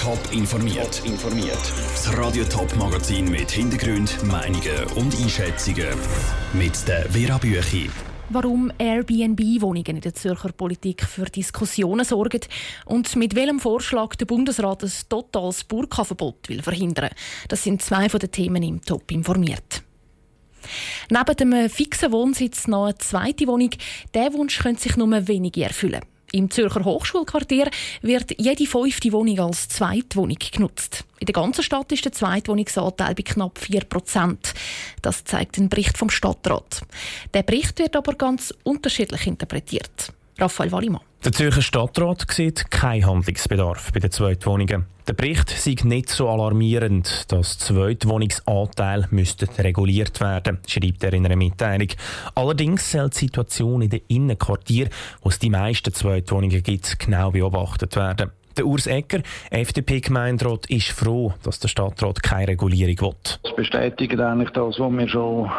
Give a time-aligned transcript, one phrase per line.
[0.00, 1.02] Top informiert.
[1.04, 1.58] informiert.
[1.92, 5.88] Das Radio Top Magazin mit Hintergrund, Meinungen und Einschätzungen
[6.54, 7.90] mit der Vera Büchi.
[8.30, 12.40] Warum Airbnb-Wohnungen in der Zürcher Politik für Diskussionen sorgen
[12.86, 17.10] und mit welchem Vorschlag der Bundesrat ein totales Burka-Verbot will verhindern.
[17.48, 19.82] Das sind zwei von den Themen im Top informiert.
[21.10, 23.70] Neben dem fixen Wohnsitz noch eine zweite Wohnung.
[24.14, 26.00] Der Wunsch könnte sich nur wenige erfüllen.
[26.32, 27.70] Im Zürcher Hochschulquartier
[28.02, 31.04] wird jede fünfte Wohnung als Zweitwohnung genutzt.
[31.18, 34.54] In der ganzen Stadt ist der Zweitwohnungsanteil bei knapp 4 Prozent.
[35.02, 36.82] Das zeigt ein Bericht vom Stadtrat.
[37.34, 40.12] Der Bericht wird aber ganz unterschiedlich interpretiert.
[40.38, 41.09] Raphael Wallimann.
[41.22, 44.86] Der Zürcher Stadtrat sieht keinen Handlungsbedarf bei den Zweitwohnungen.
[45.06, 51.36] Der Bericht sei nicht so alarmierend, dass Zweitwohnungsanteil müsste reguliert werden, schreibt er in einer
[51.36, 51.88] Mitteilung.
[52.34, 57.96] Allerdings soll die Situation in den Innenquartieren, wo es die meisten Zweitwohnungen gibt, genau beobachtet
[57.96, 58.30] werden.
[58.60, 63.16] Der Urs Ecker, FDP-Gemeinderat, ist froh, dass der Stadtrat keine Regulierung will.
[63.42, 65.50] Das bestätigt eigentlich das, was wir schon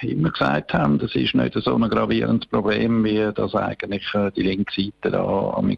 [0.00, 0.98] immer gesagt haben.
[0.98, 5.52] Das ist nicht so ein gravierendes Problem, wie das eigentlich äh, die linke Seite da
[5.54, 5.76] am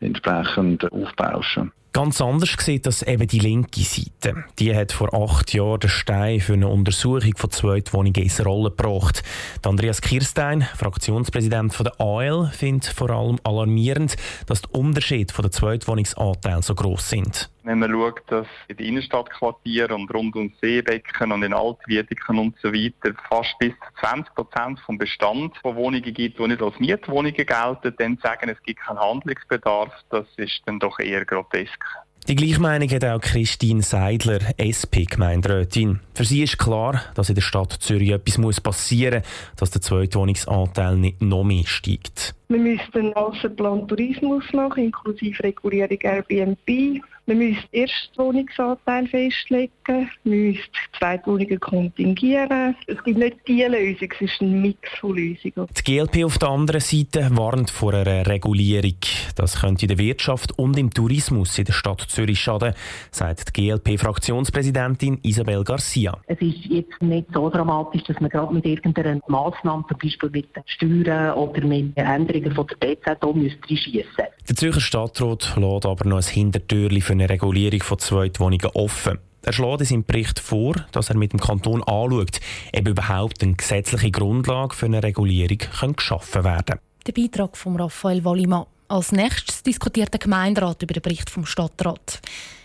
[0.00, 1.72] entsprechend aufbauschen.
[1.92, 4.44] Ganz anders sieht das eben die linke Seite.
[4.60, 9.24] Die hat vor acht Jahren den Stein für eine Untersuchung von Zweitwohnungen ins Rollen gebracht.
[9.66, 16.62] Andreas Kirstein, Fraktionspräsident der AL, findet vor allem alarmierend, dass die Unterschiede von den Zweitwohnungsanteil
[16.62, 17.50] so groß sind.
[17.70, 22.56] Wenn man schaut, dass in den Innenstadtquartieren und rund ums Seebecken und in Altwiedeken und
[22.60, 26.80] so weiter fast bis zu 20 Prozent vom Bestand von Wohnungen gibt, die nicht als
[26.80, 31.84] Mietwohnungen gelten, dann sagen, es gibt keinen Handlungsbedarf, das ist dann doch eher grotesk.
[32.26, 36.00] Die gleiche Meinung hat auch Christine Seidler, SP-Gemeinderätin.
[36.14, 40.96] Für sie ist klar, dass in der Stadt Zürich etwas passieren muss, dass der Zweitwohnungsanteil
[40.96, 42.34] nicht noch mehr steigt.
[42.48, 47.00] Wir müssten einen Masterplan Tourismus machen, inklusive Regulierung Airbnb.
[47.30, 52.74] Man müsste Erstwohnungsanteil festlegen, man müsste Zweitwohnungen kontingieren.
[52.88, 55.68] Es gibt nicht die Lösung, es ist ein Mix von Lösungen.
[55.78, 58.96] Die GLP auf der anderen Seite warnt vor einer Regulierung.
[59.34, 62.74] Das könnte der Wirtschaft und im Tourismus in der Stadt Zürich schaden,
[63.10, 66.16] sagt die GLP-Fraktionspräsidentin Isabel Garcia.
[66.26, 70.56] Es ist jetzt nicht so dramatisch, dass man gerade mit irgendeiner Massnahme, zum Beispiel mit
[70.56, 74.24] den Steuern oder mit Änderungen von der BZ, müsste reinschiessen.
[74.48, 79.18] Der Zürcher Stadtrat lädt aber noch ein Hintertürchen für eine Regulierung von Zweitwohnungen offen.
[79.42, 82.40] Er schlägt in seinem Bericht vor, dass er mit dem Kanton anschaut,
[82.76, 85.58] ob überhaupt eine gesetzliche Grundlage für eine Regulierung
[85.96, 86.78] geschaffen werden kann.
[87.06, 88.66] Der Beitrag von Raphael Wallimann.
[88.90, 92.20] Als nächstes diskutiert der Gemeinderat über den Bericht vom Stadtrat.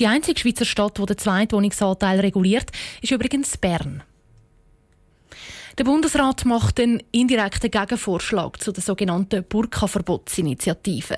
[0.00, 2.70] Die einzige Schweizer Stadt, die den Zweitwohnungsanteil reguliert,
[3.02, 4.02] ist übrigens Bern.
[5.76, 11.16] Der Bundesrat macht einen indirekten Gegenvorschlag zu der sogenannten Burka-Verbotsinitiative.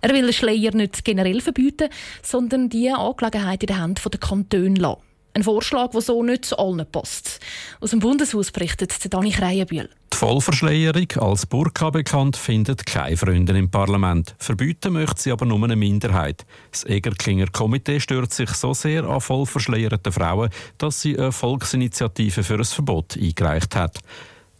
[0.00, 1.90] Er will Schleier nicht generell verbieten,
[2.22, 5.07] sondern die Angelegenheit in den Händen der Kantone lassen.
[5.34, 7.40] Ein Vorschlag, der so nicht zu allen passt.
[7.80, 9.88] Aus dem Bundeshaus berichtet Dani Kreienbühl.
[10.12, 14.34] Die Vollverschleierung, als Burka bekannt, findet keine Freunde im Parlament.
[14.38, 16.44] Verbieten möchte sie aber nur eine Minderheit.
[16.72, 22.56] Das Egerklinger Komitee stört sich so sehr an vollverschleierten Frauen, dass sie eine Volksinitiative für
[22.56, 24.00] ein Verbot eingereicht hat.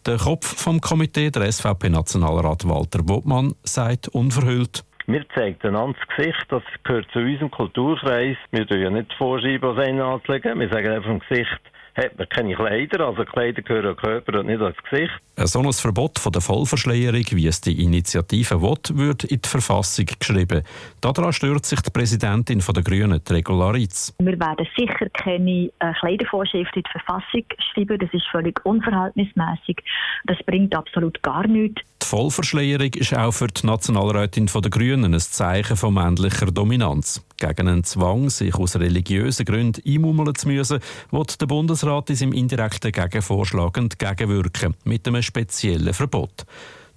[0.06, 6.44] Der Kopf vom Komitee, der SVP-Nationalrat Walter Wobmann, sagt unverhüllt, wir zeigen einander das Gesicht,
[6.50, 8.36] das gehört zu unserem Kulturkreis.
[8.50, 10.60] Wir tun ja nicht vorschreiben, was einen anzulegen.
[10.60, 11.60] Wir sagen einfach im Gesicht,
[11.96, 15.12] hat man keine Kleider, also Kleider gehören Körper und nicht ans Gesicht.
[15.36, 20.06] Ein solches Verbot von der Vollverschleierung, wie es die Initiative will, wird in die Verfassung
[20.06, 20.62] geschrieben.
[21.00, 24.14] Daran stört sich die Präsidentin der Grünen, Regularitz.
[24.19, 27.98] Wir werden sicher keine äh, Kleidervorschriften in die Verfassung schreiben.
[27.98, 29.78] Das ist völlig unverhältnismäßig.
[30.25, 31.82] Das bringt absolut gar nichts.
[32.08, 37.22] Vollverschleierung ist auch für die Nationalrätin der Grünen ein Zeichen von männlicher Dominanz.
[37.36, 40.80] Gegen einen Zwang, sich aus religiösen Gründen einmummeln zu müssen,
[41.10, 46.46] wird der Bundesrat in seinem indirekten Gegenvorschlag entgegenwirken, mit einem speziellen Verbot.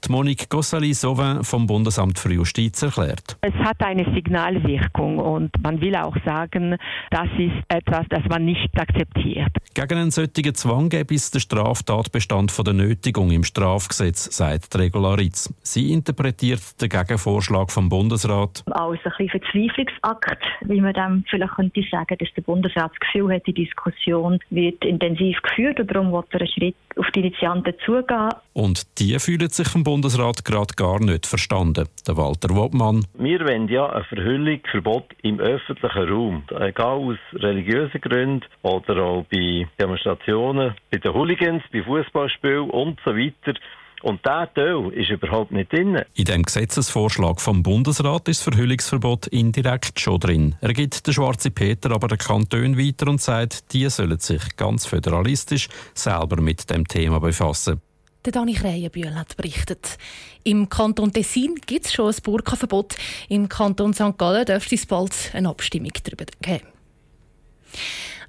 [0.03, 3.38] Die Monique Gossali-Sauvin vom Bundesamt für Justiz erklärt.
[3.41, 6.75] Es hat eine Signalwirkung und man will auch sagen,
[7.11, 9.52] das ist etwas, das man nicht akzeptiert.
[9.76, 15.53] Gegen einen solchen Zwang gäbe es den Straftatbestand von der Nötigung im Strafgesetz, sagt Regularitz.
[15.61, 22.17] Sie interpretiert den Gegenvorschlag vom Bundesrat als ein Verzweiflungsakt, wie man dann vielleicht könnte sagen,
[22.17, 26.41] dass der Bundesrat das Gefühl hat, die Diskussion wird intensiv geführt und darum wird er
[26.41, 28.29] einen Schritt auf die Initianten zugehen.
[28.53, 31.88] Und die fühlen sich vom Bundesrat gerade gar nicht verstanden.
[32.06, 33.06] Der Walter Wobmann.
[33.14, 36.44] Wir wollen ja eine Verhüllung, Verbot im öffentlichen Raum.
[36.59, 43.12] Egal aus religiösen Gründen oder auch bei Demonstrationen, bei den Hooligans, bei Fußballspielen und so
[43.12, 43.53] weiter.
[44.02, 46.02] Und dieser Teil ist überhaupt nicht drin.
[46.16, 50.56] In dem Gesetzesvorschlag vom Bundesrat ist das Verhüllungsverbot indirekt schon drin.
[50.59, 54.88] Er gibt den schwarzen Peter aber den Kanton weiter und sagt, die sollen sich ganz
[54.88, 57.80] föderalistisch selber mit dem Thema befassen.
[58.23, 59.97] Der Dani Krähenbühl hat berichtet.
[60.44, 62.96] Im Kanton Tessin gibt es schon ein Burka-Verbot.
[63.29, 64.16] Im Kanton St.
[64.16, 66.68] Gallen dürfte es bald eine Abstimmung darüber geben.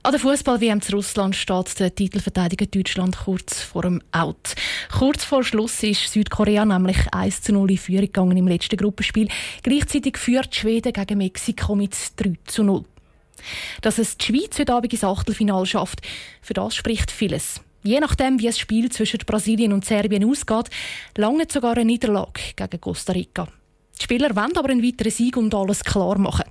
[0.02, 4.54] An der Fußball-WM zu Russland steht der Titelverteidiger Deutschland kurz vor dem Out.
[4.90, 9.28] Kurz vor Schluss ist Südkorea nämlich 1 zu 0 in Führung gegangen im letzten Gruppenspiel.
[9.62, 12.84] Gleichzeitig führt Schweden gegen Mexiko mit 3 zu 0.
[13.82, 16.00] Dass es die Schweiz heute Abend ins Achtelfinale schafft,
[16.40, 17.60] für das spricht vieles.
[17.82, 20.70] Je nachdem, wie das Spiel zwischen Brasilien und Serbien ausgeht,
[21.16, 23.48] lange sogar eine Niederlage gegen Costa Rica.
[23.98, 26.44] Die Spieler wollen aber einen weiteren Sieg und alles klar machen.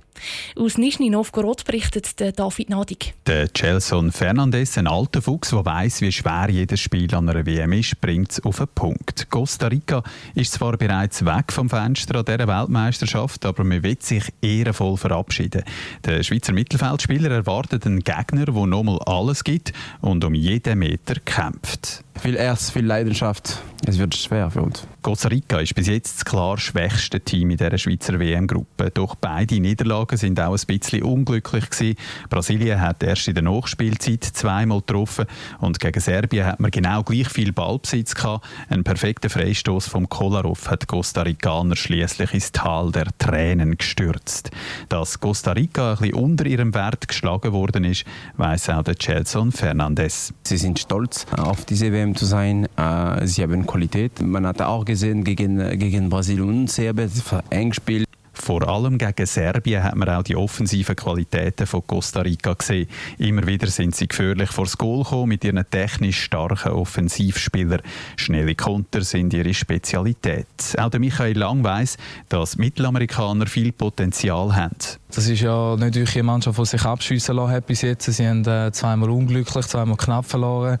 [0.56, 3.14] Aus Nizhny Novgorod berichtet David Nadig.
[3.26, 7.72] Der Gelson Fernandes, ein alter Fuchs, der weiss, wie schwer jedes Spiel an einer WM
[7.72, 9.28] ist, bringt es auf einen Punkt.
[9.30, 10.02] Costa Rica
[10.34, 15.64] ist zwar bereits weg vom Fenster an dieser Weltmeisterschaft, aber man will sich ehrenvoll verabschieden.
[16.04, 22.04] Der Schweizer Mittelfeldspieler erwartet einen Gegner, der nochmal alles gibt und um jeden Meter kämpft.
[22.20, 23.62] Viel Erz, viel Leidenschaft.
[23.84, 24.86] Es wird schwer für uns.
[25.00, 28.90] Costa Rica ist bis jetzt das klar schwächste Team in dieser Schweizer WM-Gruppe.
[28.92, 31.96] Doch beide Niederlagen sind auch ein bisschen unglücklich gewesen.
[32.28, 35.26] Brasilien hat erst in der Nachspielzeit zweimal getroffen
[35.60, 38.46] und gegen Serbien hat man genau gleich viel Ballbesitz gehabt.
[38.68, 44.50] Ein perfekter Freistoß vom Kolarov hat Costa Ricaner schließlich ins Tal der Tränen gestürzt.
[44.88, 48.04] Dass Costa Rica ein bisschen unter ihrem Wert geschlagen worden ist,
[48.36, 50.34] weiß auch der Gelson Fernandes.
[50.42, 52.68] Sie sind stolz auf diese WM zu sein.
[52.76, 54.20] Äh, sie haben Qualität.
[54.20, 58.11] Man hat auch gesehen gegen, gegen Brasilien und Serbien, es war eng gespielt.
[58.44, 62.88] Vor allem gegen Serbien hat man auch die offensiven Qualitäten von Costa Rica gesehen.
[63.18, 67.82] Immer wieder sind sie gefährlich vor das Goal gekommen mit ihren technisch starken Offensivspielern.
[68.16, 70.48] Schnelle Konter sind ihre Spezialität.
[70.76, 71.96] Auch der Michael Lang weiss,
[72.28, 74.74] dass Mittelamerikaner viel Potenzial haben.
[75.14, 78.10] Das ist ja nicht wirklich eine Mannschaft, die sich abschiessen lassen hat bis jetzt.
[78.10, 80.78] Sie haben äh, zweimal unglücklich, zweimal knapp verloren.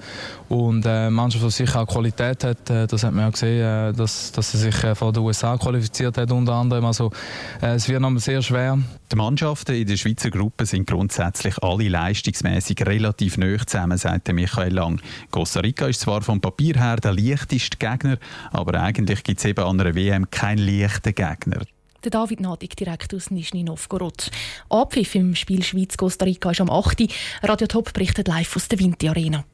[0.48, 3.62] Und äh, eine Mannschaft, die sicher auch Qualität hat, äh, das hat man ja gesehen,
[3.62, 6.86] äh, dass, dass sie sich äh, vor den USA qualifiziert hat unter anderem.
[6.86, 7.12] Also
[7.60, 8.78] es wird noch sehr schwer.
[9.10, 14.74] Die Mannschaften in der Schweizer Gruppe sind grundsätzlich alle leistungsmäßig relativ nöch zusammen, sagt Michael
[14.74, 15.00] Lang.
[15.30, 18.18] Costa Rica ist zwar vom Papier her der leichteste Gegner,
[18.50, 21.62] aber eigentlich gibt es eben an einer WM keinen leichten Gegner.
[22.04, 24.32] Der David Nadig direkt aus Nischni Novgorod.
[24.68, 27.04] Abpfiff im Spiel Schweiz-Costa Rica ist am 8.
[27.44, 29.44] Radio Top berichtet live aus der Winti Arena.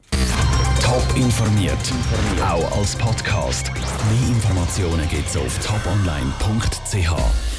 [0.81, 1.77] Top informiert,
[2.41, 3.71] auch als Podcast.
[3.75, 7.58] Mehr Informationen gibt es auf toponline.ch.